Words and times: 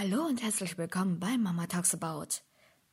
Hallo 0.00 0.26
und 0.26 0.44
herzlich 0.44 0.78
willkommen 0.78 1.18
bei 1.18 1.36
Mama 1.36 1.66
Talks 1.66 1.92
About. 1.92 2.42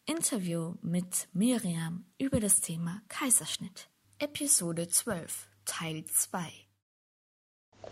Interview 0.07 0.73
mit 0.81 1.27
Miriam 1.33 2.03
über 2.17 2.39
das 2.39 2.61
Thema 2.61 2.99
Kaiserschnitt. 3.09 3.89
Episode 4.17 4.87
12, 4.87 5.47
Teil 5.65 6.03
2. 6.05 6.39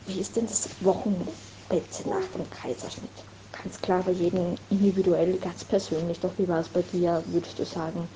Wie 0.07 0.19
ist 0.19 0.35
denn 0.35 0.47
das 0.47 0.83
Wochenbett 0.83 2.07
nach 2.07 2.25
dem 2.33 2.49
Kaiserschnitt? 2.49 3.11
Ganz 3.51 3.79
klar 3.79 4.01
bei 4.01 4.13
jedem 4.13 4.55
individuell, 4.71 5.37
ganz 5.37 5.63
persönlich. 5.63 6.19
Doch 6.19 6.35
wie 6.39 6.47
war 6.47 6.61
es 6.61 6.69
bei 6.69 6.81
dir, 6.81 7.23
würdest 7.27 7.59
du 7.59 7.65
sagen? 7.65 8.07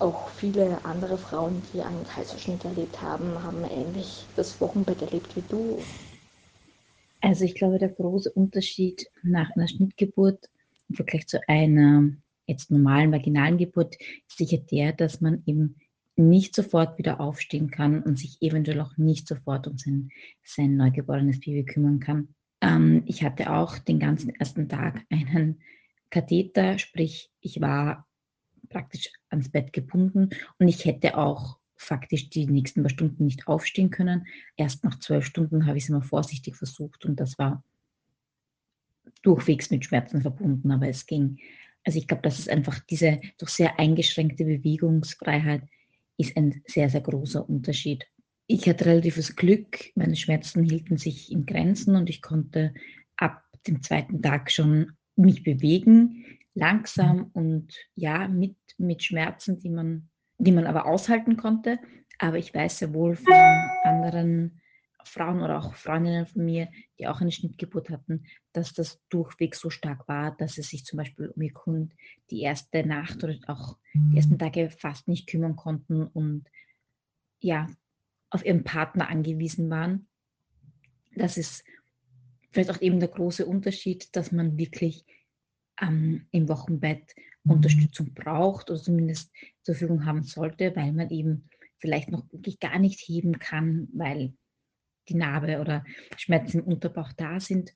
Auch 0.00 0.28
viele 0.30 0.84
andere 0.84 1.18
Frauen, 1.18 1.62
die 1.72 1.82
einen 1.82 2.04
Kaiserschnitt 2.04 2.64
erlebt 2.64 3.00
haben, 3.00 3.44
haben 3.44 3.62
ähnlich 3.62 4.26
das 4.34 4.60
Wochenbett 4.60 5.02
erlebt 5.02 5.36
wie 5.36 5.44
du. 5.48 5.80
Also 7.26 7.44
ich 7.44 7.56
glaube, 7.56 7.78
der 7.80 7.88
große 7.88 8.30
Unterschied 8.30 9.10
nach 9.24 9.50
einer 9.56 9.66
Schnittgeburt 9.66 10.48
im 10.88 10.94
Vergleich 10.94 11.26
zu 11.26 11.40
einer 11.48 12.12
jetzt 12.46 12.70
normalen 12.70 13.10
vaginalen 13.10 13.58
Geburt 13.58 13.96
ist 14.28 14.38
sicher 14.38 14.58
der, 14.58 14.92
dass 14.92 15.20
man 15.20 15.42
eben 15.44 15.74
nicht 16.14 16.54
sofort 16.54 16.98
wieder 16.98 17.18
aufstehen 17.18 17.68
kann 17.68 18.00
und 18.00 18.16
sich 18.16 18.40
eventuell 18.42 18.80
auch 18.80 18.96
nicht 18.96 19.26
sofort 19.26 19.66
um 19.66 19.76
sein, 19.76 20.10
sein 20.44 20.76
neugeborenes 20.76 21.40
Baby 21.40 21.64
kümmern 21.64 21.98
kann. 21.98 22.28
Ähm, 22.60 23.02
ich 23.06 23.24
hatte 23.24 23.52
auch 23.52 23.76
den 23.76 23.98
ganzen 23.98 24.30
ersten 24.30 24.68
Tag 24.68 25.02
einen 25.10 25.60
Katheter, 26.10 26.78
sprich 26.78 27.32
ich 27.40 27.60
war 27.60 28.06
praktisch 28.68 29.10
ans 29.30 29.50
Bett 29.50 29.72
gebunden 29.72 30.30
und 30.60 30.68
ich 30.68 30.84
hätte 30.84 31.18
auch 31.18 31.58
faktisch 31.76 32.30
die 32.30 32.46
nächsten 32.46 32.82
paar 32.82 32.90
Stunden 32.90 33.24
nicht 33.24 33.46
aufstehen 33.46 33.90
können. 33.90 34.26
Erst 34.56 34.84
nach 34.84 34.98
zwölf 34.98 35.24
Stunden 35.26 35.66
habe 35.66 35.78
ich 35.78 35.84
es 35.84 35.90
immer 35.90 36.02
vorsichtig 36.02 36.56
versucht 36.56 37.04
und 37.04 37.20
das 37.20 37.38
war 37.38 37.62
durchwegs 39.22 39.70
mit 39.70 39.84
Schmerzen 39.84 40.22
verbunden, 40.22 40.70
aber 40.70 40.88
es 40.88 41.06
ging. 41.06 41.38
Also 41.84 41.98
ich 41.98 42.08
glaube, 42.08 42.22
dass 42.22 42.38
es 42.38 42.48
einfach 42.48 42.80
diese 42.80 43.20
doch 43.38 43.48
sehr 43.48 43.78
eingeschränkte 43.78 44.44
Bewegungsfreiheit 44.44 45.62
ist 46.18 46.36
ein 46.36 46.62
sehr, 46.66 46.88
sehr 46.88 47.02
großer 47.02 47.48
Unterschied. 47.48 48.06
Ich 48.46 48.68
hatte 48.68 48.86
relatives 48.86 49.36
Glück, 49.36 49.90
meine 49.94 50.16
Schmerzen 50.16 50.62
hielten 50.62 50.96
sich 50.96 51.30
in 51.30 51.46
Grenzen 51.46 51.96
und 51.96 52.08
ich 52.08 52.22
konnte 52.22 52.72
ab 53.16 53.42
dem 53.66 53.82
zweiten 53.82 54.22
Tag 54.22 54.50
schon 54.50 54.92
mich 55.16 55.42
bewegen, 55.42 56.24
langsam 56.54 57.30
und 57.32 57.74
ja, 57.94 58.28
mit, 58.28 58.56
mit 58.78 59.02
Schmerzen, 59.02 59.58
die 59.58 59.70
man 59.70 60.08
die 60.38 60.52
man 60.52 60.66
aber 60.66 60.86
aushalten 60.86 61.36
konnte. 61.36 61.78
Aber 62.18 62.38
ich 62.38 62.54
weiß 62.54 62.78
sehr 62.78 62.94
wohl 62.94 63.16
von 63.16 63.34
anderen 63.84 64.60
Frauen 65.04 65.40
oder 65.40 65.58
auch 65.58 65.74
Freundinnen 65.74 66.26
von 66.26 66.44
mir, 66.44 66.68
die 66.98 67.06
auch 67.06 67.20
eine 67.20 67.30
Schnittgeburt 67.30 67.90
hatten, 67.90 68.24
dass 68.52 68.72
das 68.72 69.00
durchweg 69.08 69.54
so 69.54 69.70
stark 69.70 70.08
war, 70.08 70.36
dass 70.36 70.54
sie 70.54 70.62
sich 70.62 70.84
zum 70.84 70.98
Beispiel 70.98 71.28
um 71.28 71.42
ihr 71.42 71.52
Kind 71.52 71.94
die 72.30 72.42
erste 72.42 72.84
Nacht 72.84 73.22
oder 73.22 73.36
auch 73.46 73.76
die 73.94 74.16
ersten 74.16 74.38
Tage 74.38 74.70
fast 74.70 75.08
nicht 75.08 75.28
kümmern 75.28 75.56
konnten 75.56 76.06
und 76.06 76.48
ja, 77.40 77.68
auf 78.30 78.44
ihren 78.44 78.64
Partner 78.64 79.08
angewiesen 79.08 79.70
waren. 79.70 80.08
Das 81.14 81.36
ist 81.36 81.64
vielleicht 82.50 82.70
auch 82.70 82.80
eben 82.80 82.98
der 82.98 83.08
große 83.08 83.46
Unterschied, 83.46 84.14
dass 84.16 84.32
man 84.32 84.58
wirklich 84.58 85.04
ähm, 85.80 86.26
im 86.30 86.48
Wochenbett 86.48 87.14
mhm. 87.44 87.52
Unterstützung 87.52 88.14
braucht 88.14 88.70
oder 88.70 88.80
zumindest 88.80 89.32
zur 89.62 89.74
Verfügung 89.74 90.04
haben 90.04 90.24
sollte, 90.24 90.74
weil 90.76 90.92
man 90.92 91.10
eben 91.10 91.48
vielleicht 91.78 92.10
noch 92.10 92.30
wirklich 92.32 92.58
gar 92.58 92.78
nicht 92.78 93.00
heben 93.00 93.38
kann, 93.38 93.88
weil 93.92 94.32
die 95.08 95.14
Narbe 95.14 95.60
oder 95.60 95.84
Schmerzen 96.16 96.60
im 96.60 96.66
Unterbauch 96.66 97.12
da 97.12 97.38
sind 97.38 97.74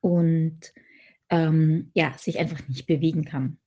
und 0.00 0.72
ähm, 1.30 1.90
ja, 1.94 2.12
sich 2.18 2.38
einfach 2.38 2.66
nicht 2.68 2.86
bewegen 2.86 3.24
kann. 3.24 3.58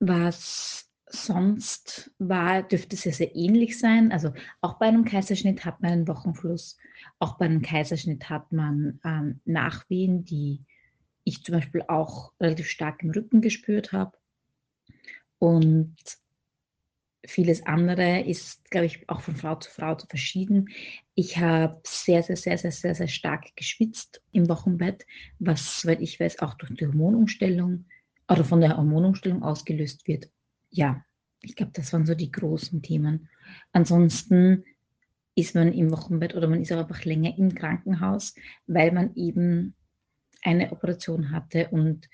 Was 0.00 0.90
sonst 1.06 2.10
war, 2.18 2.62
dürfte 2.62 2.96
sehr, 2.96 3.12
sehr 3.12 3.34
ähnlich 3.36 3.78
sein. 3.78 4.10
Also 4.10 4.32
auch 4.60 4.78
bei 4.78 4.86
einem 4.86 5.04
Kaiserschnitt 5.04 5.64
hat 5.64 5.80
man 5.80 5.92
einen 5.92 6.08
Wochenfluss, 6.08 6.76
auch 7.18 7.38
bei 7.38 7.44
einem 7.46 7.62
Kaiserschnitt 7.62 8.28
hat 8.28 8.50
man 8.52 9.00
ähm, 9.04 9.40
Nachwehen, 9.44 10.24
die 10.24 10.64
ich 11.24 11.42
zum 11.42 11.54
Beispiel 11.54 11.82
auch 11.88 12.32
relativ 12.40 12.68
stark 12.68 13.02
im 13.02 13.10
Rücken 13.10 13.40
gespürt 13.40 13.92
habe. 13.92 14.16
Und 15.38 15.96
vieles 17.26 17.64
andere 17.66 18.20
ist, 18.20 18.70
glaube 18.70 18.86
ich, 18.86 19.08
auch 19.08 19.20
von 19.20 19.36
Frau 19.36 19.56
zu 19.56 19.70
Frau 19.70 19.96
verschieden. 19.96 20.68
Ich 21.14 21.38
habe 21.38 21.80
sehr, 21.84 22.22
sehr, 22.22 22.36
sehr, 22.36 22.58
sehr, 22.58 22.72
sehr, 22.72 22.94
sehr 22.94 23.08
stark 23.08 23.56
geschwitzt 23.56 24.22
im 24.32 24.48
Wochenbett, 24.48 25.06
was, 25.38 25.80
soweit 25.80 26.00
ich 26.00 26.20
weiß, 26.20 26.40
auch 26.40 26.54
durch 26.54 26.74
die 26.74 26.86
Hormonumstellung 26.86 27.86
oder 28.28 28.44
von 28.44 28.60
der 28.60 28.76
Hormonumstellung 28.76 29.42
ausgelöst 29.42 30.06
wird. 30.06 30.30
Ja, 30.70 31.04
ich 31.40 31.56
glaube, 31.56 31.72
das 31.74 31.92
waren 31.92 32.06
so 32.06 32.14
die 32.14 32.32
großen 32.32 32.82
Themen. 32.82 33.28
Ansonsten 33.72 34.64
ist 35.34 35.54
man 35.54 35.72
im 35.72 35.90
Wochenbett 35.90 36.34
oder 36.34 36.48
man 36.48 36.60
ist 36.60 36.72
auch 36.72 36.78
einfach 36.78 37.04
länger 37.04 37.36
im 37.36 37.54
Krankenhaus, 37.54 38.34
weil 38.66 38.92
man 38.92 39.14
eben 39.14 39.74
eine 40.44 40.70
Operation 40.70 41.32
hatte 41.32 41.68
und 41.70 42.08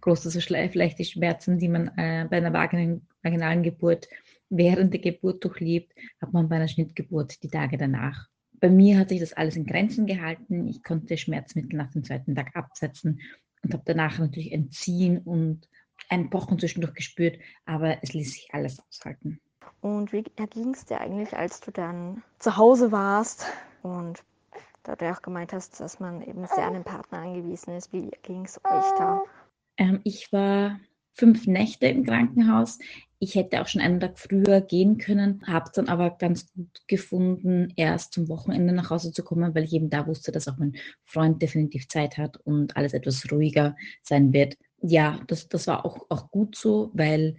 große 0.00 0.30
vielleicht 0.40 0.98
die 0.98 1.04
Schmerzen, 1.04 1.58
die 1.58 1.68
man 1.68 1.88
äh, 1.96 2.26
bei 2.28 2.38
einer 2.38 2.52
vaginalen, 2.52 3.62
Geburt 3.62 4.08
während 4.50 4.92
der 4.92 5.00
Geburt 5.00 5.44
durchlebt, 5.44 5.92
hat 6.20 6.32
man 6.32 6.48
bei 6.48 6.56
einer 6.56 6.68
Schnittgeburt 6.68 7.42
die 7.42 7.48
Tage 7.50 7.78
danach. 7.78 8.28
Bei 8.60 8.70
mir 8.70 8.98
hat 8.98 9.10
sich 9.10 9.20
das 9.20 9.34
alles 9.34 9.56
in 9.56 9.66
Grenzen 9.66 10.06
gehalten. 10.06 10.66
Ich 10.66 10.82
konnte 10.82 11.16
Schmerzmittel 11.16 11.76
nach 11.76 11.92
dem 11.92 12.02
zweiten 12.02 12.34
Tag 12.34 12.56
absetzen 12.56 13.20
und 13.62 13.72
habe 13.72 13.82
danach 13.86 14.18
natürlich 14.18 14.52
ein 14.52 14.70
Ziehen 14.70 15.18
und 15.18 15.68
ein 16.08 16.30
Pochen 16.30 16.58
zwischendurch 16.58 16.94
gespürt, 16.94 17.38
aber 17.66 18.02
es 18.02 18.14
ließ 18.14 18.32
sich 18.32 18.48
alles 18.52 18.80
aushalten. 18.80 19.40
Und 19.80 20.12
wie 20.12 20.24
erging 20.36 20.74
es 20.74 20.86
dir 20.86 21.00
eigentlich, 21.00 21.34
als 21.34 21.60
du 21.60 21.70
dann 21.70 22.22
zu 22.38 22.56
Hause 22.56 22.90
warst 22.90 23.46
und 23.82 24.24
da 24.88 24.96
du 24.96 25.12
auch 25.12 25.20
gemeint 25.20 25.52
hast, 25.52 25.78
dass 25.80 26.00
man 26.00 26.22
eben 26.22 26.46
sehr 26.46 26.66
an 26.66 26.72
den 26.72 26.84
Partner 26.84 27.18
angewiesen 27.18 27.76
ist. 27.76 27.92
Wie 27.92 28.10
ging 28.22 28.46
es 28.46 28.58
euch 28.64 28.90
da? 28.96 29.22
Ähm, 29.76 30.00
ich 30.04 30.32
war 30.32 30.80
fünf 31.12 31.46
Nächte 31.46 31.86
im 31.86 32.06
Krankenhaus. 32.06 32.78
Ich 33.18 33.34
hätte 33.34 33.60
auch 33.60 33.66
schon 33.66 33.82
einen 33.82 34.00
Tag 34.00 34.18
früher 34.18 34.62
gehen 34.62 34.96
können, 34.96 35.42
habe 35.46 35.70
dann 35.74 35.88
aber 35.88 36.16
ganz 36.16 36.50
gut 36.54 36.70
gefunden, 36.86 37.72
erst 37.76 38.14
zum 38.14 38.28
Wochenende 38.28 38.72
nach 38.72 38.88
Hause 38.88 39.12
zu 39.12 39.22
kommen, 39.22 39.54
weil 39.54 39.64
ich 39.64 39.74
eben 39.74 39.90
da 39.90 40.06
wusste, 40.06 40.32
dass 40.32 40.48
auch 40.48 40.56
mein 40.56 40.76
Freund 41.04 41.42
definitiv 41.42 41.88
Zeit 41.88 42.16
hat 42.16 42.38
und 42.38 42.76
alles 42.76 42.94
etwas 42.94 43.30
ruhiger 43.30 43.76
sein 44.02 44.32
wird. 44.32 44.56
Ja, 44.80 45.20
das, 45.26 45.48
das 45.48 45.66
war 45.66 45.84
auch, 45.84 46.06
auch 46.08 46.30
gut 46.30 46.56
so, 46.56 46.92
weil 46.94 47.36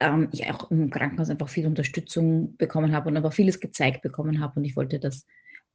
ähm, 0.00 0.28
ich 0.32 0.50
auch 0.50 0.70
im 0.70 0.90
Krankenhaus 0.90 1.30
einfach 1.30 1.48
viel 1.48 1.66
Unterstützung 1.66 2.56
bekommen 2.58 2.92
habe 2.92 3.08
und 3.08 3.16
aber 3.16 3.30
vieles 3.30 3.58
gezeigt 3.60 4.02
bekommen 4.02 4.40
habe 4.40 4.58
und 4.58 4.64
ich 4.64 4.76
wollte 4.76 4.98
das 4.98 5.24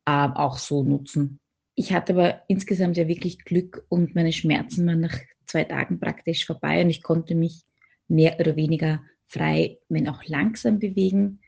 äh, 0.09 0.31
auch 0.33 0.57
so 0.57 0.83
nutzen. 0.83 1.39
Ich 1.75 1.93
hatte 1.93 2.13
aber 2.13 2.41
insgesamt 2.47 2.97
ja 2.97 3.07
wirklich 3.07 3.45
Glück 3.45 3.85
und 3.89 4.15
meine 4.15 4.33
Schmerzen 4.33 4.87
waren 4.87 5.01
nach 5.01 5.17
zwei 5.45 5.63
Tagen 5.63 5.99
praktisch 5.99 6.45
vorbei 6.45 6.81
und 6.83 6.89
ich 6.89 7.03
konnte 7.03 7.35
mich 7.35 7.61
mehr 8.07 8.39
oder 8.39 8.55
weniger 8.55 9.03
frei, 9.27 9.77
wenn 9.87 10.09
auch 10.09 10.23
langsam 10.25 10.79
bewegen. 10.79 11.39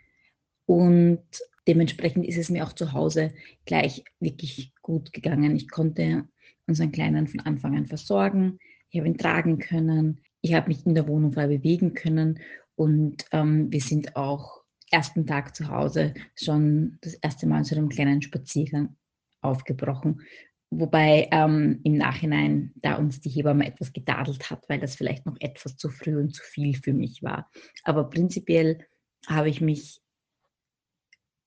Und 0.66 1.23
dementsprechend 1.67 2.25
ist 2.25 2.38
es 2.38 2.49
mir 2.49 2.63
auch 2.66 2.73
zu 2.73 2.94
Hause 2.94 3.33
gleich 3.66 4.03
wirklich 4.19 4.73
gut 4.81 5.11
gegangen. 5.11 5.55
Ich 5.55 5.69
konnte 5.69 6.28
unseren 6.67 6.91
Kleinen 6.91 7.28
von 7.28 7.41
Anfang 7.41 7.75
an 7.75 7.88
versorgen. 7.88 8.59
Ich 8.89 8.99
habe 8.99 9.09
ihn 9.09 9.17
tragen 9.17 9.57
können. 9.57 10.22
Ich 10.41 10.53
habe 10.53 10.67
mich 10.67 10.85
in 10.85 10.95
der 10.95 11.07
Wohnung 11.07 11.33
frei 11.33 11.47
bewegen 11.47 11.93
können. 11.93 12.39
Und 12.75 13.25
ähm, 13.31 13.72
wir 13.72 13.81
sind 13.81 14.16
auch 14.16 14.60
ersten 14.91 15.25
Tag 15.25 15.56
zu 15.56 15.69
Hause 15.69 16.13
schon 16.35 16.97
das 17.02 17.13
erste 17.16 17.47
Mal 17.47 17.63
zu 17.63 17.75
einem 17.75 17.90
kleinen 17.90 18.22
Spaziergang 18.22 18.96
aufgebrochen. 19.41 20.22
Wobei 20.69 21.28
ähm, 21.31 21.81
im 21.84 21.97
Nachhinein 21.97 22.72
da 22.75 22.96
uns 22.96 23.19
die 23.19 23.29
Hebamme 23.29 23.68
etwas 23.68 23.91
gedadelt 23.91 24.49
hat, 24.49 24.70
weil 24.70 24.79
das 24.79 24.96
vielleicht 24.96 25.26
noch 25.26 25.35
etwas 25.40 25.76
zu 25.76 25.90
früh 25.90 26.17
und 26.17 26.34
zu 26.34 26.43
viel 26.43 26.76
für 26.76 26.93
mich 26.93 27.23
war. 27.23 27.49
Aber 27.84 28.09
prinzipiell 28.09 28.85
habe 29.28 29.49
ich 29.49 29.59
mich 29.59 30.02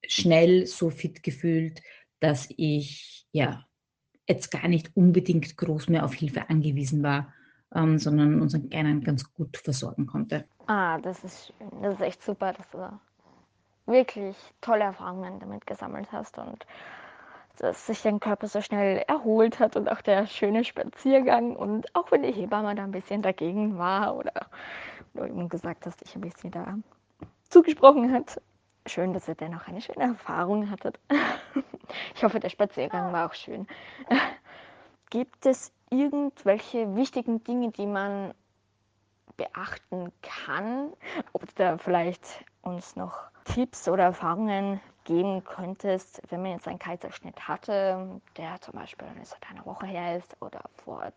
schnell 0.07 0.67
so 0.67 0.91
fit 0.91 1.23
gefühlt, 1.23 1.81
dass 2.21 2.49
ich 2.57 3.27
ja 3.33 3.65
jetzt 4.29 4.51
gar 4.51 4.69
nicht 4.69 4.95
unbedingt 4.95 5.57
groß 5.57 5.89
mehr 5.89 6.05
auf 6.05 6.15
Hilfe 6.15 6.49
angewiesen 6.51 7.03
war, 7.03 7.33
ähm, 7.75 7.99
sondern 7.99 8.41
unseren 8.41 8.69
Kleinen 8.69 9.03
ganz 9.03 9.33
gut 9.33 9.57
versorgen 9.57 10.07
konnte. 10.07 10.47
Ah, 10.67 10.99
das 10.99 11.25
ist. 11.25 11.53
Das 11.83 11.95
ist 11.95 12.01
echt 12.01 12.23
super, 12.23 12.53
dass 12.53 12.71
du 12.71 13.01
wirklich 13.87 14.37
tolle 14.61 14.85
Erfahrungen 14.85 15.41
damit 15.41 15.67
gesammelt 15.67 16.11
hast 16.13 16.39
und 16.39 16.67
dass 17.59 17.87
sich 17.87 18.03
dein 18.03 18.19
Körper 18.19 18.49
so 18.49 18.61
schnell 18.61 19.05
erholt 19.07 19.61
hat 19.61 19.77
und 19.77 19.91
auch 19.91 20.01
der 20.01 20.27
schöne 20.27 20.65
Spaziergang 20.65 21.55
und 21.55 21.95
auch 21.95 22.11
wenn 22.11 22.23
die 22.23 22.33
Hebamme 22.33 22.75
da 22.75 22.83
ein 22.83 22.91
bisschen 22.91 23.23
dagegen 23.23 23.79
war 23.79 24.17
oder 24.17 24.33
du 25.15 25.25
ihm 25.25 25.49
gesagt 25.49 25.87
hast, 25.87 26.03
ich 26.03 26.15
ein 26.15 26.21
bisschen 26.21 26.51
da 26.51 26.79
zugesprochen 27.49 28.13
hat. 28.13 28.41
Schön, 28.87 29.13
dass 29.13 29.29
ihr 29.29 29.35
dennoch 29.35 29.67
eine 29.67 29.81
schöne 29.81 30.05
Erfahrung 30.05 30.71
hattet. 30.71 30.99
Ich 32.15 32.25
hoffe, 32.25 32.41
der 32.41 32.49
Spaziergang 32.49 33.13
war 33.13 33.27
auch 33.27 33.35
schön. 33.35 33.67
Gibt 35.11 35.47
es 35.47 35.73
irgendwelche 35.91 36.97
wichtigen 36.97 37.45
Dinge, 37.45 37.71
die 37.71 37.87
man 37.87 38.35
beachten 39.37 40.13
kann? 40.23 40.93
Ob 41.33 41.55
da 41.55 41.79
vielleicht 41.79 42.45
uns 42.65 42.97
noch 42.97 43.15
Tipps 43.45 43.89
oder 43.89 44.05
Erfahrungen 44.05 44.81
geben 45.05 45.45
könntest, 45.45 46.23
wenn 46.31 46.43
man 46.43 46.53
jetzt 46.53 46.67
einen 46.67 46.79
Kaiserschnitt 46.79 47.47
hatte, 47.47 48.21
der 48.37 48.61
zum 48.61 48.75
Beispiel 48.75 49.07
seit 49.23 49.51
einer 49.51 49.65
Woche 49.67 49.87
her 49.87 50.17
ist 50.17 50.37
oder 50.41 50.63
vor 50.77 51.13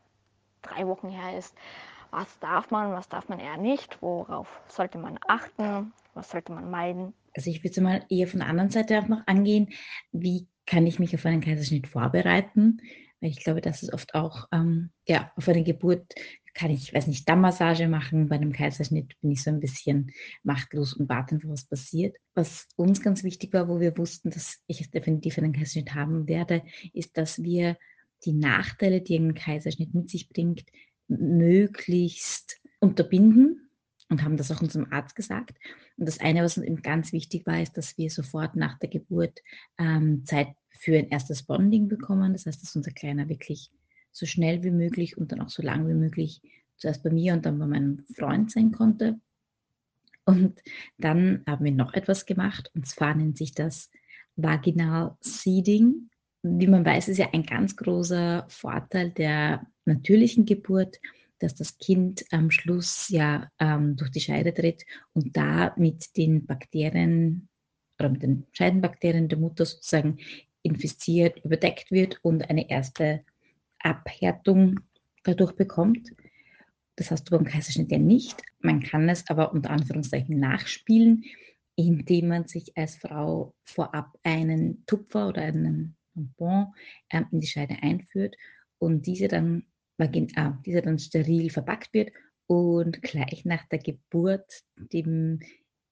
drei 0.61 0.85
Wochen 0.87 1.09
her 1.09 1.37
ist. 1.37 1.55
Was 2.11 2.39
darf 2.39 2.71
man, 2.71 2.91
was 2.91 3.09
darf 3.09 3.29
man 3.29 3.39
eher 3.39 3.57
nicht? 3.57 4.01
Worauf 4.01 4.61
sollte 4.67 4.97
man 4.97 5.19
achten? 5.27 5.93
Was 6.13 6.31
sollte 6.31 6.51
man 6.51 6.69
meiden? 6.69 7.13
Also 7.35 7.49
ich 7.49 7.63
würde 7.63 7.81
mal 7.81 8.05
eher 8.09 8.27
von 8.27 8.39
der 8.39 8.49
anderen 8.49 8.69
Seite 8.69 8.99
auch 8.99 9.07
noch 9.07 9.21
angehen. 9.27 9.69
Wie 10.11 10.47
kann 10.65 10.87
ich 10.87 10.99
mich 10.99 11.13
auf 11.15 11.25
einen 11.25 11.41
Kaiserschnitt 11.41 11.87
vorbereiten? 11.87 12.81
Weil 13.19 13.31
ich 13.31 13.43
glaube, 13.43 13.61
das 13.61 13.83
ist 13.83 13.93
oft 13.93 14.13
auch, 14.15 14.47
ähm, 14.51 14.91
ja, 15.07 15.31
auf 15.35 15.47
eine 15.47 15.63
Geburt 15.63 16.13
kann 16.53 16.71
ich, 16.71 16.93
weiß 16.93 17.05
nicht, 17.07 17.29
Dammmassage 17.29 17.87
machen. 17.87 18.29
Bei 18.29 18.35
einem 18.35 18.51
Kaiserschnitt 18.51 19.13
bin 19.21 19.31
ich 19.31 19.43
so 19.43 19.51
ein 19.51 19.59
bisschen 19.59 20.11
machtlos 20.43 20.93
und 20.93 21.07
warte, 21.07 21.39
was 21.43 21.65
passiert. 21.65 22.17
Was 22.33 22.67
uns 22.75 23.01
ganz 23.01 23.23
wichtig 23.23 23.53
war, 23.53 23.67
wo 23.67 23.79
wir 23.79 23.95
wussten, 23.97 24.31
dass 24.31 24.57
ich 24.65 24.89
definitiv 24.89 25.37
einen 25.37 25.53
Kaiserschnitt 25.53 25.93
haben 25.93 26.27
werde, 26.27 26.63
ist, 26.93 27.15
dass 27.15 27.43
wir 27.43 27.77
die 28.25 28.33
Nachteile, 28.33 29.01
die 29.01 29.17
ein 29.17 29.35
Kaiserschnitt 29.35 29.93
mit 29.93 30.09
sich 30.09 30.29
bringt, 30.29 30.65
möglichst 31.07 32.59
unterbinden 32.79 33.66
und 34.09 34.23
haben 34.23 34.37
das 34.37 34.51
auch 34.51 34.61
unserem 34.61 34.87
Arzt 34.91 35.15
gesagt. 35.15 35.57
Und 35.97 36.07
das 36.07 36.19
eine, 36.19 36.43
was 36.43 36.57
uns 36.57 36.65
eben 36.65 36.81
ganz 36.81 37.11
wichtig 37.11 37.45
war, 37.45 37.61
ist, 37.61 37.77
dass 37.77 37.97
wir 37.97 38.09
sofort 38.09 38.55
nach 38.55 38.77
der 38.79 38.89
Geburt 38.89 39.41
ähm, 39.77 40.25
Zeit 40.25 40.49
für 40.69 40.97
ein 40.97 41.09
erstes 41.09 41.43
Bonding 41.43 41.87
bekommen. 41.87 42.33
Das 42.33 42.45
heißt, 42.45 42.61
dass 42.61 42.75
unser 42.75 42.91
Kleiner 42.91 43.27
wirklich 43.29 43.71
so 44.11 44.25
schnell 44.25 44.63
wie 44.63 44.71
möglich 44.71 45.17
und 45.17 45.31
dann 45.31 45.41
auch 45.41 45.49
so 45.49 45.61
lang 45.61 45.87
wie 45.87 45.93
möglich 45.93 46.41
zuerst 46.77 47.03
bei 47.03 47.11
mir 47.11 47.33
und 47.33 47.45
dann 47.45 47.59
bei 47.59 47.67
meinem 47.67 48.05
Freund 48.15 48.51
sein 48.51 48.71
konnte. 48.71 49.19
Und 50.25 50.61
dann 50.97 51.43
haben 51.47 51.65
wir 51.65 51.71
noch 51.71 51.93
etwas 51.93 52.25
gemacht 52.25 52.71
und 52.75 52.85
zwar 52.85 53.15
nennt 53.15 53.37
sich 53.37 53.53
das 53.53 53.89
Vaginal 54.35 55.15
Seeding. 55.21 56.09
Wie 56.43 56.67
man 56.67 56.85
weiß, 56.85 57.07
ist 57.07 57.17
ja 57.17 57.29
ein 57.33 57.43
ganz 57.43 57.75
großer 57.75 58.45
Vorteil 58.49 59.11
der 59.11 59.65
natürlichen 59.85 60.45
Geburt, 60.45 60.99
dass 61.39 61.55
das 61.55 61.77
Kind 61.77 62.25
am 62.31 62.51
Schluss 62.51 63.09
ja 63.09 63.49
ähm, 63.59 63.95
durch 63.95 64.11
die 64.11 64.21
Scheide 64.21 64.53
tritt 64.53 64.85
und 65.13 65.35
da 65.35 65.73
mit 65.77 66.17
den 66.17 66.45
Bakterien 66.45 67.49
oder 67.99 68.09
mit 68.09 68.23
den 68.23 68.45
Scheidenbakterien 68.51 69.27
der 69.27 69.39
Mutter 69.39 69.65
sozusagen 69.65 70.17
infiziert, 70.63 71.43
überdeckt 71.43 71.91
wird 71.91 72.19
und 72.23 72.49
eine 72.49 72.69
erste 72.69 73.23
Abhärtung 73.79 74.79
dadurch 75.23 75.53
bekommt. 75.53 76.11
Das 76.95 77.11
hast 77.11 77.25
du 77.25 77.37
beim 77.37 77.45
Kaiserschnitt 77.45 77.91
ja 77.91 77.99
nicht. 77.99 78.41
Man 78.59 78.81
kann 78.81 79.07
es 79.07 79.29
aber 79.29 79.53
unter 79.53 79.69
Anführungszeichen 79.69 80.39
nachspielen, 80.39 81.23
indem 81.75 82.29
man 82.29 82.47
sich 82.47 82.75
als 82.75 82.95
Frau 82.95 83.53
vorab 83.63 84.17
einen 84.23 84.83
Tupfer 84.87 85.27
oder 85.29 85.43
einen 85.43 85.95
Tampon 86.13 86.73
äh, 87.09 87.21
in 87.31 87.39
die 87.39 87.47
Scheide 87.47 87.77
einführt 87.81 88.35
und 88.79 89.05
diese 89.05 89.27
dann, 89.27 89.63
äh, 89.97 90.51
diese 90.65 90.81
dann 90.81 90.99
steril 90.99 91.49
verpackt 91.49 91.93
wird 91.93 92.11
und 92.47 93.01
gleich 93.01 93.45
nach 93.45 93.67
der 93.69 93.79
Geburt 93.79 94.63
dem 94.75 95.39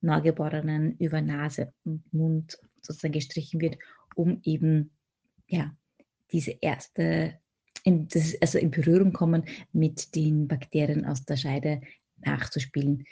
Neugeborenen 0.00 0.96
über 0.98 1.20
Nase 1.20 1.72
und 1.84 2.12
Mund 2.12 2.58
sozusagen 2.80 3.12
gestrichen 3.12 3.60
wird, 3.60 3.78
um 4.14 4.40
eben 4.44 4.90
ja, 5.48 5.76
diese 6.32 6.52
erste, 6.60 7.38
in, 7.82 8.08
das, 8.08 8.36
also 8.40 8.58
in 8.58 8.70
Berührung 8.70 9.12
kommen 9.12 9.44
mit 9.72 10.14
den 10.14 10.48
Bakterien 10.48 11.04
aus 11.04 11.24
der 11.24 11.36
Scheide 11.36 11.80
nachzuspielen. 12.18 13.04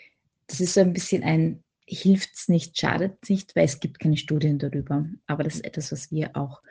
Das 0.46 0.60
ist 0.60 0.74
so 0.74 0.80
ein 0.80 0.92
bisschen 0.92 1.22
ein 1.22 1.64
hilft 1.86 2.34
es 2.34 2.48
nicht, 2.48 2.78
schadet 2.78 3.18
es 3.22 3.28
nicht, 3.28 3.56
weil 3.56 3.64
es 3.64 3.80
gibt 3.80 3.98
keine 3.98 4.16
Studien 4.16 4.58
darüber. 4.58 5.06
Aber 5.26 5.44
das 5.44 5.56
ist 5.56 5.64
etwas, 5.64 5.92
was 5.92 6.10
wir 6.10 6.36
auch 6.36 6.62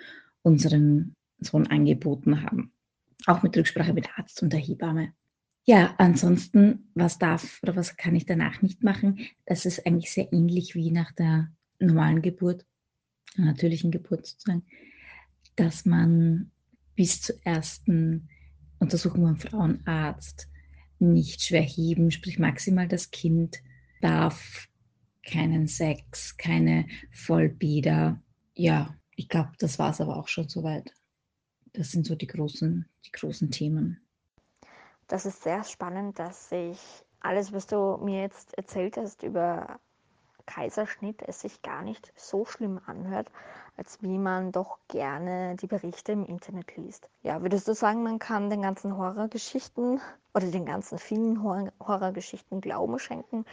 unseren 0.42 1.16
Sohn 1.40 1.68
angeboten 1.68 2.42
haben. 2.42 2.74
Auch 3.26 3.44
mit 3.44 3.56
Rücksprache 3.56 3.94
mit 3.94 4.10
Arzt 4.18 4.42
und 4.44 4.52
der 4.52 4.60
Hebamme. 4.60 5.14
Ja, 5.66 5.96
ansonsten, 5.98 6.90
was 6.94 7.20
darf 7.20 7.60
oder 7.64 7.76
was 7.76 7.96
kann 7.96 8.16
ich 8.16 8.26
danach 8.26 8.62
nicht 8.62 8.84
machen? 8.84 9.20
Das 9.46 9.66
ist 9.66 9.86
eigentlich 9.86 10.12
sehr 10.12 10.32
ähnlich 10.34 10.76
wie 10.76 10.92
nach 10.92 11.14
der 11.14 11.52
normalen 11.80 12.22
Geburt, 12.22 12.66
der 13.38 13.46
natürlichen 13.46 13.92
Geburt 13.92 14.26
sozusagen, 14.26 14.66
dass 15.56 15.86
man 15.86 16.52
bis 16.96 17.22
zur 17.22 17.36
ersten 17.46 18.28
Untersuchung 18.80 19.24
beim 19.24 19.38
Frauenarzt 19.38 20.50
nicht 21.00 21.42
schwer 21.42 21.62
heben, 21.62 22.12
sprich 22.12 22.40
maximal 22.40 22.88
das 22.88 23.12
Kind 23.12 23.62
darf 24.02 24.68
keinen 25.26 25.68
Sex, 25.68 26.36
keine 26.38 26.88
Vollbieder. 27.12 28.22
Ja, 28.54 28.94
ich 29.16 29.30
glaube, 29.30 29.52
das 29.60 29.80
war 29.80 29.92
es 29.92 30.02
aber 30.02 30.18
auch 30.18 30.28
schon 30.28 30.50
soweit. 30.50 30.94
Das 31.74 31.92
sind 31.92 32.06
so 32.06 32.16
die 32.16 32.28
großen, 32.28 32.88
die 33.06 33.12
großen 33.12 33.50
Themen. 33.52 34.00
Das 35.08 35.26
ist 35.26 35.44
sehr 35.44 35.64
spannend, 35.64 36.20
dass 36.20 36.50
sich 36.50 36.80
alles, 37.20 37.52
was 37.52 37.68
du 37.68 37.98
mir 37.98 38.22
jetzt 38.22 38.54
erzählt 38.58 38.98
hast 38.98 39.24
über 39.24 39.80
Kaiserschnitt, 40.46 41.22
es 41.26 41.42
sich 41.42 41.62
gar 41.62 41.82
nicht 41.82 42.12
so 42.16 42.46
schlimm 42.46 42.80
anhört, 42.86 43.32
als 43.78 44.02
wie 44.02 44.18
man 44.18 44.52
doch 44.52 44.78
gerne 44.88 45.56
die 45.56 45.68
Berichte 45.68 46.12
im 46.12 46.26
Internet 46.26 46.76
liest. 46.76 47.10
Ja, 47.22 47.42
würdest 47.42 47.68
du 47.68 47.74
sagen, 47.74 48.04
man 48.04 48.20
kann 48.20 48.50
den 48.50 48.62
ganzen 48.62 48.98
Horrorgeschichten 48.98 50.02
oder 50.34 50.48
den 50.48 50.66
ganzen 50.66 51.00
vielen 51.00 51.42
Horrorgeschichten 51.44 52.62
Glauben 52.62 53.00
schenken? 53.00 53.46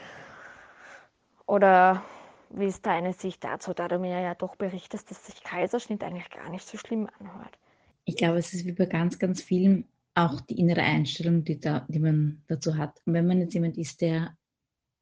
Oder 1.46 2.02
wie 2.50 2.66
ist 2.66 2.84
deine 2.86 3.12
Sicht 3.12 3.44
dazu, 3.44 3.72
da 3.72 3.88
du 3.88 3.98
mir 3.98 4.20
ja 4.20 4.34
doch 4.34 4.56
berichtest, 4.56 5.10
dass 5.10 5.26
sich 5.26 5.42
Kaiserschnitt 5.42 6.02
eigentlich 6.02 6.30
gar 6.30 6.48
nicht 6.48 6.66
so 6.66 6.76
schlimm 6.76 7.08
anhört? 7.18 7.58
Ich 8.10 8.16
glaube, 8.16 8.38
es 8.38 8.52
ist 8.52 8.66
wie 8.66 8.72
bei 8.72 8.86
ganz, 8.86 9.20
ganz 9.20 9.40
vielen 9.40 9.84
auch 10.16 10.40
die 10.40 10.58
innere 10.58 10.82
Einstellung, 10.82 11.44
die, 11.44 11.60
da, 11.60 11.86
die 11.88 12.00
man 12.00 12.42
dazu 12.48 12.76
hat. 12.76 13.00
Und 13.04 13.14
wenn 13.14 13.28
man 13.28 13.38
jetzt 13.38 13.54
jemand 13.54 13.78
ist, 13.78 14.00
der 14.00 14.36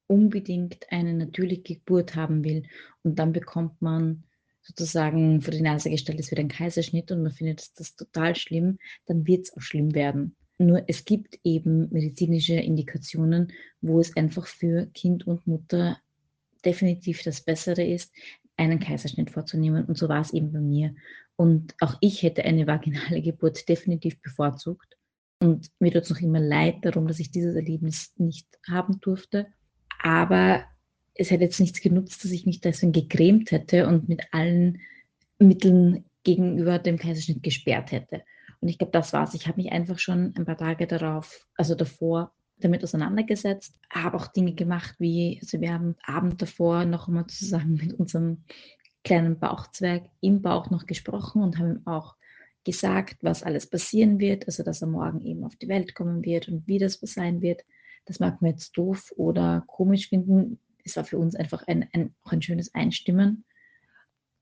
unbedingt 0.06 0.84
eine 0.90 1.14
natürliche 1.14 1.62
Geburt 1.62 2.14
haben 2.16 2.44
will 2.44 2.64
und 3.04 3.18
dann 3.18 3.32
bekommt 3.32 3.80
man 3.80 4.24
sozusagen 4.60 5.40
vor 5.40 5.52
die 5.52 5.62
Nase 5.62 5.88
gestellt, 5.88 6.20
es 6.20 6.30
wird 6.30 6.40
ein 6.40 6.48
Kaiserschnitt 6.48 7.10
und 7.10 7.22
man 7.22 7.32
findet 7.32 7.60
das, 7.60 7.72
das 7.72 7.96
total 7.96 8.36
schlimm, 8.36 8.76
dann 9.06 9.26
wird 9.26 9.46
es 9.46 9.56
auch 9.56 9.62
schlimm 9.62 9.94
werden. 9.94 10.36
Nur 10.58 10.84
es 10.86 11.06
gibt 11.06 11.38
eben 11.44 11.88
medizinische 11.90 12.56
Indikationen, 12.56 13.54
wo 13.80 14.00
es 14.00 14.14
einfach 14.18 14.46
für 14.46 14.84
Kind 14.92 15.26
und 15.26 15.46
Mutter 15.46 15.98
definitiv 16.62 17.22
das 17.22 17.40
Bessere 17.40 17.86
ist, 17.86 18.12
einen 18.58 18.80
Kaiserschnitt 18.80 19.30
vorzunehmen. 19.30 19.86
Und 19.86 19.96
so 19.96 20.10
war 20.10 20.20
es 20.20 20.34
eben 20.34 20.52
bei 20.52 20.60
mir. 20.60 20.94
Und 21.38 21.74
auch 21.80 21.96
ich 22.00 22.24
hätte 22.24 22.44
eine 22.44 22.66
vaginale 22.66 23.22
Geburt 23.22 23.68
definitiv 23.68 24.20
bevorzugt. 24.20 24.96
Und 25.40 25.70
mir 25.78 25.92
tut 25.92 26.02
es 26.02 26.10
noch 26.10 26.20
immer 26.20 26.40
leid 26.40 26.78
darum, 26.82 27.06
dass 27.06 27.20
ich 27.20 27.30
dieses 27.30 27.54
Erlebnis 27.54 28.12
nicht 28.16 28.48
haben 28.68 29.00
durfte. 29.00 29.46
Aber 30.02 30.64
es 31.14 31.30
hätte 31.30 31.44
jetzt 31.44 31.60
nichts 31.60 31.80
genutzt, 31.80 32.24
dass 32.24 32.32
ich 32.32 32.44
mich 32.44 32.60
deswegen 32.60 32.90
gegrämt 32.90 33.52
hätte 33.52 33.86
und 33.86 34.08
mit 34.08 34.22
allen 34.32 34.80
Mitteln 35.38 36.04
gegenüber 36.24 36.80
dem 36.80 36.98
Kaiserschnitt 36.98 37.44
gesperrt 37.44 37.92
hätte. 37.92 38.22
Und 38.60 38.68
ich 38.68 38.78
glaube, 38.78 38.90
das 38.90 39.12
war's. 39.12 39.34
Ich 39.34 39.46
habe 39.46 39.62
mich 39.62 39.70
einfach 39.70 40.00
schon 40.00 40.34
ein 40.36 40.44
paar 40.44 40.56
Tage 40.56 40.88
darauf, 40.88 41.46
also 41.54 41.76
davor, 41.76 42.32
damit 42.58 42.82
auseinandergesetzt, 42.82 43.76
habe 43.92 44.16
auch 44.16 44.26
Dinge 44.26 44.54
gemacht, 44.54 44.96
wie, 44.98 45.38
also 45.40 45.60
wir 45.60 45.72
haben 45.72 45.94
Abend 46.02 46.42
davor 46.42 46.84
noch 46.84 47.06
einmal 47.06 47.28
zusammen 47.28 47.74
mit 47.74 47.94
unserem 47.94 48.42
kleinen 49.08 49.38
Bauchzwerg 49.38 50.04
im 50.20 50.42
Bauch 50.42 50.70
noch 50.70 50.84
gesprochen 50.84 51.42
und 51.42 51.58
haben 51.58 51.76
ihm 51.76 51.86
auch 51.86 52.14
gesagt, 52.62 53.16
was 53.22 53.42
alles 53.42 53.66
passieren 53.66 54.20
wird, 54.20 54.46
also 54.46 54.62
dass 54.62 54.82
er 54.82 54.88
morgen 54.88 55.24
eben 55.24 55.44
auf 55.44 55.56
die 55.56 55.68
Welt 55.68 55.94
kommen 55.94 56.22
wird 56.22 56.48
und 56.48 56.66
wie 56.66 56.78
das 56.78 57.00
sein 57.00 57.40
wird. 57.40 57.62
Das 58.04 58.20
mag 58.20 58.42
man 58.42 58.50
jetzt 58.50 58.76
doof 58.76 59.10
oder 59.16 59.64
komisch 59.66 60.10
finden. 60.10 60.58
Es 60.84 60.94
war 60.96 61.04
für 61.04 61.16
uns 61.16 61.34
einfach 61.34 61.66
ein, 61.66 61.88
ein, 61.94 62.14
auch 62.22 62.32
ein 62.32 62.42
schönes 62.42 62.74
Einstimmen. 62.74 63.46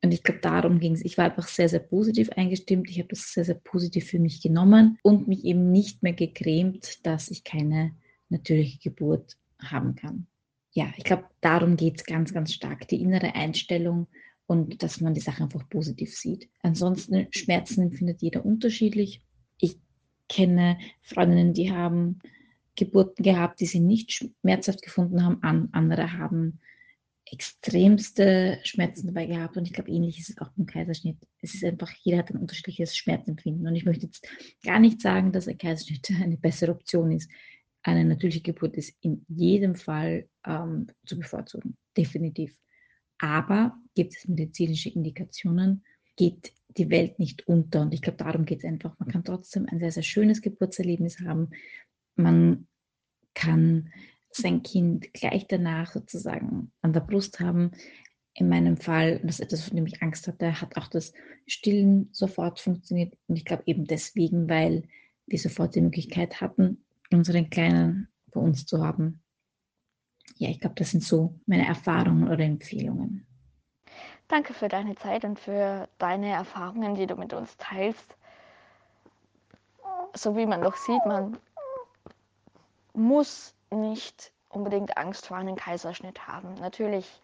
Und 0.02 0.12
ich 0.12 0.24
glaube, 0.24 0.40
darum 0.40 0.80
ging 0.80 0.94
es. 0.94 1.04
Ich 1.04 1.16
war 1.16 1.26
einfach 1.26 1.46
sehr, 1.46 1.68
sehr 1.68 1.80
positiv 1.80 2.30
eingestimmt. 2.30 2.90
Ich 2.90 2.98
habe 2.98 3.08
das 3.08 3.32
sehr, 3.32 3.44
sehr 3.44 3.54
positiv 3.54 4.08
für 4.08 4.18
mich 4.18 4.42
genommen 4.42 4.98
und 5.02 5.28
mich 5.28 5.44
eben 5.44 5.70
nicht 5.70 6.02
mehr 6.02 6.12
gegrämt, 6.12 7.06
dass 7.06 7.30
ich 7.30 7.44
keine 7.44 7.94
natürliche 8.28 8.80
Geburt 8.80 9.36
haben 9.62 9.94
kann. 9.94 10.26
Ja, 10.72 10.92
ich 10.96 11.04
glaube, 11.04 11.24
darum 11.40 11.76
geht 11.76 11.98
es 11.98 12.04
ganz, 12.04 12.34
ganz 12.34 12.52
stark. 12.52 12.88
Die 12.88 13.00
innere 13.00 13.36
Einstellung 13.36 14.08
und 14.46 14.82
dass 14.82 15.00
man 15.00 15.14
die 15.14 15.20
Sache 15.20 15.42
einfach 15.42 15.68
positiv 15.68 16.16
sieht. 16.16 16.48
Ansonsten 16.62 17.26
Schmerzen 17.30 17.82
empfindet 17.82 18.22
jeder 18.22 18.44
unterschiedlich. 18.44 19.22
Ich 19.58 19.78
kenne 20.28 20.78
Freundinnen, 21.02 21.52
die 21.52 21.72
haben 21.72 22.20
Geburten 22.76 23.22
gehabt, 23.22 23.60
die 23.60 23.66
sie 23.66 23.80
nicht 23.80 24.12
schmerzhaft 24.12 24.82
gefunden 24.82 25.24
haben. 25.24 25.42
An, 25.42 25.68
andere 25.72 26.12
haben 26.12 26.60
extremste 27.28 28.60
Schmerzen 28.62 29.08
dabei 29.08 29.26
gehabt 29.26 29.56
und 29.56 29.66
ich 29.66 29.72
glaube, 29.72 29.90
ähnlich 29.90 30.20
ist 30.20 30.30
es 30.30 30.38
auch 30.38 30.50
beim 30.50 30.66
Kaiserschnitt. 30.66 31.16
Es 31.40 31.54
ist 31.54 31.64
einfach, 31.64 31.90
jeder 32.02 32.18
hat 32.18 32.30
ein 32.30 32.36
unterschiedliches 32.36 32.96
Schmerzempfinden 32.96 33.66
und 33.66 33.74
ich 33.74 33.84
möchte 33.84 34.06
jetzt 34.06 34.24
gar 34.62 34.78
nicht 34.78 35.00
sagen, 35.00 35.32
dass 35.32 35.48
ein 35.48 35.58
Kaiserschnitt 35.58 36.08
eine 36.22 36.36
bessere 36.36 36.70
Option 36.70 37.10
ist. 37.10 37.28
Eine 37.82 38.04
natürliche 38.04 38.42
Geburt 38.42 38.76
ist 38.76 38.94
in 39.00 39.24
jedem 39.28 39.74
Fall 39.74 40.28
ähm, 40.44 40.86
zu 41.04 41.18
bevorzugen, 41.18 41.76
definitiv. 41.96 42.56
Aber 43.18 43.76
gibt 43.94 44.14
es 44.14 44.28
medizinische 44.28 44.90
Indikationen, 44.90 45.84
geht 46.16 46.52
die 46.76 46.90
Welt 46.90 47.18
nicht 47.18 47.46
unter 47.48 47.82
und 47.82 47.94
ich 47.94 48.02
glaube, 48.02 48.18
darum 48.18 48.44
geht 48.44 48.58
es 48.58 48.64
einfach. 48.64 48.98
Man 48.98 49.08
kann 49.08 49.24
trotzdem 49.24 49.66
ein 49.70 49.78
sehr, 49.78 49.92
sehr 49.92 50.02
schönes 50.02 50.42
Geburtserlebnis 50.42 51.20
haben. 51.20 51.50
Man 52.16 52.66
kann 53.34 53.90
sein 54.30 54.62
Kind 54.62 55.12
gleich 55.14 55.46
danach 55.46 55.92
sozusagen 55.92 56.72
an 56.82 56.92
der 56.92 57.00
Brust 57.00 57.40
haben. 57.40 57.72
In 58.34 58.48
meinem 58.48 58.76
Fall, 58.76 59.20
das 59.20 59.40
ist 59.40 59.46
etwas, 59.46 59.68
von 59.68 59.76
dem 59.76 59.86
ich 59.86 60.02
Angst 60.02 60.28
hatte, 60.28 60.60
hat 60.60 60.76
auch 60.76 60.88
das 60.88 61.14
Stillen 61.46 62.10
sofort 62.12 62.60
funktioniert. 62.60 63.16
Und 63.28 63.36
ich 63.36 63.46
glaube 63.46 63.62
eben 63.66 63.86
deswegen, 63.86 64.48
weil 64.48 64.82
wir 65.26 65.38
sofort 65.38 65.74
die 65.74 65.80
Möglichkeit 65.80 66.40
hatten, 66.40 66.84
unseren 67.10 67.48
Kleinen 67.48 68.08
bei 68.30 68.40
uns 68.40 68.66
zu 68.66 68.84
haben. 68.84 69.22
Ja, 70.38 70.50
ich 70.50 70.60
glaube, 70.60 70.74
das 70.76 70.90
sind 70.90 71.02
so 71.02 71.34
meine 71.46 71.66
Erfahrungen 71.66 72.28
oder 72.28 72.44
Empfehlungen. 72.44 73.26
Danke 74.28 74.54
für 74.54 74.68
deine 74.68 74.94
Zeit 74.96 75.24
und 75.24 75.38
für 75.38 75.88
deine 75.98 76.30
Erfahrungen, 76.30 76.94
die 76.94 77.06
du 77.06 77.16
mit 77.16 77.32
uns 77.32 77.56
teilst. 77.56 78.16
So 80.14 80.36
wie 80.36 80.46
man 80.46 80.62
doch 80.62 80.76
sieht, 80.76 81.04
man 81.06 81.38
muss 82.92 83.54
nicht 83.70 84.32
unbedingt 84.48 84.96
Angst 84.96 85.26
vor 85.26 85.36
einem 85.36 85.56
Kaiserschnitt 85.56 86.26
haben. 86.26 86.54
Natürlich, 86.54 87.20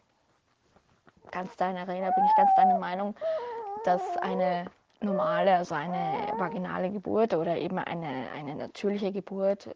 ganz 1.30 1.56
deiner 1.56 1.88
Rede 1.88 2.12
bin 2.14 2.24
ich 2.24 2.36
ganz 2.36 2.50
deiner 2.56 2.78
Meinung, 2.78 3.14
dass 3.84 4.02
eine 4.18 4.66
normale, 5.00 5.56
also 5.56 5.74
eine 5.74 6.32
vaginale 6.38 6.90
Geburt 6.90 7.34
oder 7.34 7.56
eben 7.56 7.78
eine, 7.78 8.30
eine 8.34 8.54
natürliche 8.54 9.12
Geburt 9.12 9.74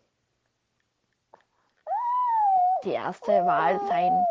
die 2.86 2.92
erste 2.92 3.44
Wahl 3.44 3.80
sein 3.88 4.24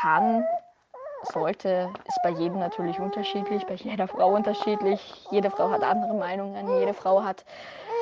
kann, 0.00 0.44
sollte, 1.22 1.92
ist 2.06 2.22
bei 2.22 2.30
jedem 2.30 2.58
natürlich 2.58 2.98
unterschiedlich, 2.98 3.66
bei 3.66 3.74
jeder 3.74 4.08
Frau 4.08 4.34
unterschiedlich. 4.34 5.26
Jede 5.30 5.50
Frau 5.50 5.70
hat 5.70 5.82
andere 5.82 6.14
Meinungen, 6.14 6.68
jede 6.78 6.94
Frau 6.94 7.22
hat 7.22 7.44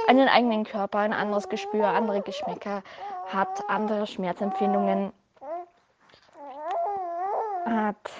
einen 0.06 0.28
eigenen 0.28 0.64
Körper, 0.64 1.00
ein 1.00 1.12
anderes 1.12 1.48
Gespür, 1.48 1.88
andere 1.88 2.22
Geschmäcker, 2.22 2.82
hat 3.26 3.64
andere 3.68 4.06
Schmerzempfindungen, 4.06 5.12
hat 7.64 8.10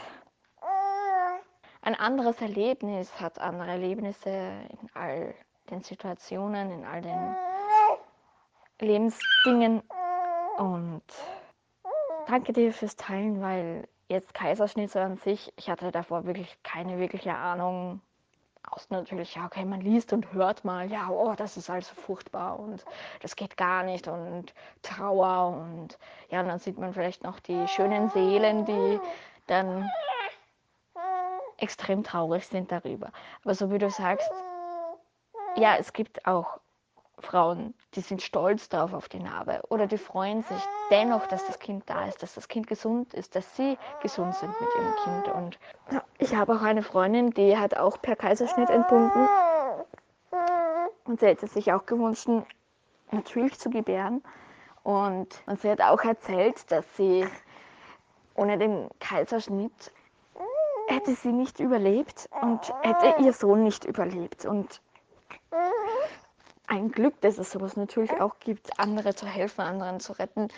ein 1.82 1.94
anderes 1.94 2.40
Erlebnis, 2.42 3.20
hat 3.20 3.38
andere 3.38 3.70
Erlebnisse 3.70 4.30
in 4.30 4.90
all 4.94 5.34
den 5.70 5.82
Situationen, 5.82 6.72
in 6.72 6.84
all 6.84 7.00
den 7.00 7.36
Lebensdingen. 8.80 9.82
Und 10.58 11.02
danke 12.26 12.52
dir 12.52 12.72
fürs 12.72 12.96
Teilen, 12.96 13.40
weil 13.40 13.88
jetzt 14.08 14.34
Kaiserschnitt 14.34 14.90
so 14.90 14.98
an 14.98 15.16
sich, 15.18 15.52
ich 15.56 15.68
hatte 15.68 15.90
davor 15.90 16.24
wirklich 16.26 16.56
keine 16.62 16.98
wirkliche 16.98 17.34
Ahnung, 17.34 18.00
Außen 18.68 18.96
natürlich, 18.96 19.36
ja, 19.36 19.46
okay, 19.46 19.64
man 19.64 19.80
liest 19.80 20.12
und 20.12 20.32
hört 20.32 20.64
mal, 20.64 20.90
ja, 20.90 21.08
oh, 21.08 21.34
das 21.36 21.56
ist 21.56 21.70
also 21.70 21.94
furchtbar 21.94 22.58
und 22.58 22.84
das 23.22 23.36
geht 23.36 23.56
gar 23.56 23.84
nicht 23.84 24.08
und 24.08 24.52
Trauer 24.82 25.56
und 25.56 25.98
ja, 26.30 26.40
und 26.40 26.48
dann 26.48 26.58
sieht 26.58 26.76
man 26.76 26.92
vielleicht 26.92 27.22
noch 27.22 27.38
die 27.38 27.68
schönen 27.68 28.10
Seelen, 28.10 28.64
die 28.64 28.98
dann 29.46 29.88
extrem 31.58 32.02
traurig 32.02 32.46
sind 32.48 32.72
darüber. 32.72 33.12
Aber 33.44 33.54
so 33.54 33.70
wie 33.70 33.78
du 33.78 33.88
sagst, 33.88 34.30
ja, 35.56 35.76
es 35.76 35.92
gibt 35.92 36.26
auch 36.26 36.58
Frauen, 37.18 37.74
die 37.94 38.00
sind 38.00 38.22
stolz 38.22 38.68
drauf 38.68 38.92
auf 38.92 39.08
die 39.08 39.20
Narbe 39.20 39.62
oder 39.68 39.86
die 39.86 39.98
freuen 39.98 40.42
sich 40.42 40.62
dennoch, 40.90 41.26
dass 41.26 41.46
das 41.46 41.58
Kind 41.58 41.84
da 41.86 42.06
ist, 42.06 42.22
dass 42.22 42.34
das 42.34 42.48
Kind 42.48 42.66
gesund 42.66 43.14
ist, 43.14 43.34
dass 43.34 43.56
sie 43.56 43.78
gesund 44.02 44.34
sind 44.34 44.52
mit 44.60 44.68
ihrem 44.76 44.94
Kind. 45.04 45.34
Und 45.34 45.58
ich 46.18 46.34
habe 46.34 46.54
auch 46.54 46.62
eine 46.62 46.82
Freundin, 46.82 47.30
die 47.30 47.56
hat 47.56 47.76
auch 47.76 48.00
per 48.00 48.16
Kaiserschnitt 48.16 48.68
entbunden 48.68 49.28
und 51.04 51.20
sie 51.20 51.26
hätte 51.26 51.46
sich 51.46 51.72
auch 51.72 51.86
gewünscht, 51.86 52.28
natürlich 53.10 53.58
zu 53.58 53.70
gebären. 53.70 54.22
Und, 54.82 55.42
und 55.46 55.60
sie 55.60 55.70
hat 55.70 55.80
auch 55.80 56.02
erzählt, 56.04 56.70
dass 56.70 56.84
sie 56.96 57.26
ohne 58.34 58.58
den 58.58 58.88
Kaiserschnitt 59.00 59.92
hätte 60.88 61.14
sie 61.14 61.32
nicht 61.32 61.58
überlebt 61.58 62.28
und 62.40 62.72
hätte 62.82 63.22
ihr 63.22 63.32
Sohn 63.32 63.64
nicht 63.64 63.84
überlebt. 63.84 64.44
Und 64.44 64.80
ein 66.66 66.90
Glück, 66.90 67.20
dass 67.20 67.38
es 67.38 67.50
sowas 67.50 67.76
natürlich 67.76 68.12
auch 68.12 68.38
gibt, 68.40 68.78
andere 68.78 69.14
zu 69.14 69.26
helfen, 69.26 69.60
anderen 69.60 70.00
zu 70.00 70.12
retten. 70.12 70.48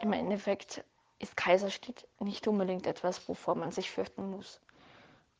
Im 0.00 0.12
Endeffekt 0.12 0.84
ist 1.18 1.36
Kaiserschnitt 1.36 2.06
nicht 2.20 2.46
unbedingt 2.48 2.86
etwas, 2.86 3.28
wovor 3.28 3.54
man 3.54 3.70
sich 3.70 3.90
fürchten 3.90 4.30
muss. 4.30 4.60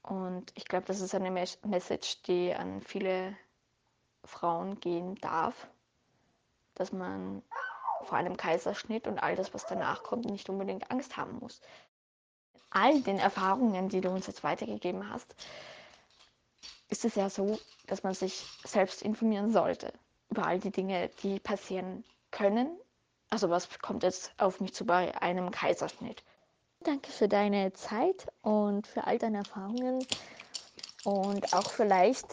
Und 0.02 0.52
ich 0.54 0.66
glaube, 0.66 0.86
das 0.86 1.00
ist 1.00 1.14
eine 1.14 1.30
Message, 1.30 2.22
die 2.22 2.54
an 2.54 2.80
viele 2.82 3.36
Frauen 4.24 4.80
gehen 4.80 5.14
darf, 5.16 5.66
dass 6.74 6.92
man 6.92 7.42
vor 8.02 8.18
einem 8.18 8.36
Kaiserschnitt 8.36 9.06
und 9.06 9.18
all 9.18 9.34
das, 9.34 9.54
was 9.54 9.66
danach 9.66 10.02
kommt, 10.02 10.26
nicht 10.26 10.48
unbedingt 10.50 10.90
Angst 10.90 11.16
haben 11.16 11.38
muss. 11.38 11.60
All 12.70 13.00
den 13.00 13.18
Erfahrungen, 13.18 13.88
die 13.88 14.00
du 14.00 14.10
uns 14.10 14.26
jetzt 14.26 14.44
weitergegeben 14.44 15.10
hast, 15.10 15.34
ist 16.88 17.04
es 17.04 17.14
ja 17.14 17.30
so, 17.30 17.58
dass 17.86 18.02
man 18.02 18.14
sich 18.14 18.44
selbst 18.64 19.02
informieren 19.02 19.52
sollte 19.52 19.92
über 20.30 20.46
all 20.46 20.58
die 20.58 20.70
Dinge, 20.70 21.10
die 21.22 21.38
passieren 21.38 22.04
können. 22.30 22.76
Also 23.30 23.50
was 23.50 23.68
kommt 23.80 24.02
jetzt 24.02 24.32
auf 24.38 24.60
mich 24.60 24.74
zu 24.74 24.84
bei 24.84 25.20
einem 25.20 25.50
Kaiserschnitt. 25.50 26.22
Danke 26.80 27.10
für 27.10 27.28
deine 27.28 27.72
Zeit 27.72 28.26
und 28.42 28.86
für 28.86 29.04
all 29.06 29.18
deine 29.18 29.38
Erfahrungen 29.38 30.06
und 31.04 31.52
auch 31.54 31.70
vielleicht, 31.70 32.26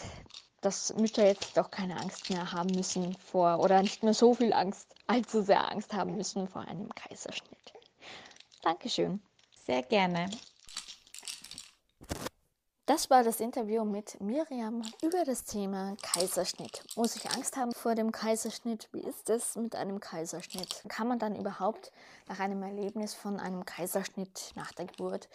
dass 0.61 0.93
Mütter 0.95 1.25
jetzt 1.25 1.55
doch 1.57 1.71
keine 1.71 1.97
Angst 1.97 2.29
mehr 2.29 2.51
haben 2.51 2.71
müssen 2.75 3.15
vor 3.15 3.59
oder 3.59 3.81
nicht 3.81 4.03
mehr 4.03 4.13
so 4.13 4.33
viel 4.33 4.51
Angst, 4.51 4.93
allzu 5.07 5.41
sehr 5.41 5.71
Angst 5.71 5.93
haben 5.93 6.15
müssen 6.15 6.47
vor 6.47 6.61
einem 6.61 6.89
Kaiserschnitt. 6.89 7.73
Dankeschön. 8.61 9.21
Sehr 9.65 9.83
gerne. 9.83 10.29
Das 12.91 13.09
war 13.09 13.23
das 13.23 13.39
Interview 13.39 13.85
mit 13.85 14.19
Miriam 14.19 14.81
über 15.01 15.23
das 15.23 15.45
Thema 15.45 15.95
Kaiserschnitt. 16.01 16.83
Muss 16.97 17.15
ich 17.15 17.31
Angst 17.31 17.55
haben 17.55 17.71
vor 17.71 17.95
dem 17.95 18.11
Kaiserschnitt? 18.11 18.89
Wie 18.91 18.99
ist 18.99 19.29
es 19.29 19.55
mit 19.55 19.77
einem 19.77 20.01
Kaiserschnitt? 20.01 20.83
Kann 20.89 21.07
man 21.07 21.17
dann 21.17 21.37
überhaupt 21.37 21.93
nach 22.27 22.41
einem 22.41 22.61
Erlebnis 22.61 23.13
von 23.13 23.39
einem 23.39 23.63
Kaiserschnitt 23.63 24.51
nach 24.55 24.73
der 24.73 24.87
Geburt 24.87 25.29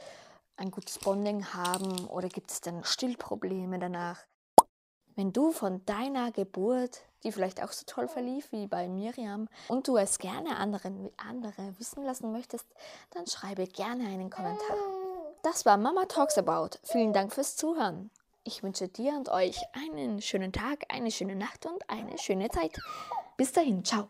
ein 0.58 0.70
gutes 0.70 0.98
Bonding 0.98 1.46
haben 1.54 2.06
oder 2.08 2.28
gibt 2.28 2.50
es 2.50 2.60
dann 2.60 2.84
Stillprobleme 2.84 3.78
danach? 3.78 4.18
Wenn 5.14 5.32
du 5.32 5.50
von 5.50 5.82
deiner 5.86 6.32
Geburt, 6.32 7.00
die 7.24 7.32
vielleicht 7.32 7.62
auch 7.62 7.72
so 7.72 7.84
toll 7.86 8.06
verlief 8.06 8.52
wie 8.52 8.66
bei 8.66 8.86
Miriam, 8.86 9.48
und 9.68 9.88
du 9.88 9.96
es 9.96 10.18
gerne 10.18 10.58
anderen, 10.58 11.08
andere 11.16 11.74
wissen 11.78 12.04
lassen 12.04 12.32
möchtest, 12.32 12.66
dann 13.12 13.26
schreibe 13.26 13.66
gerne 13.66 14.08
einen 14.08 14.28
Kommentar. 14.28 14.76
Das 15.46 15.64
war 15.64 15.76
Mama 15.76 16.06
Talks 16.06 16.38
About. 16.38 16.70
Vielen 16.82 17.12
Dank 17.12 17.32
fürs 17.32 17.54
Zuhören. 17.54 18.10
Ich 18.42 18.64
wünsche 18.64 18.88
dir 18.88 19.12
und 19.12 19.28
euch 19.28 19.56
einen 19.74 20.20
schönen 20.20 20.52
Tag, 20.52 20.86
eine 20.88 21.12
schöne 21.12 21.36
Nacht 21.36 21.66
und 21.66 21.88
eine 21.88 22.18
schöne 22.18 22.48
Zeit. 22.48 22.76
Bis 23.36 23.52
dahin, 23.52 23.84
ciao. 23.84 24.08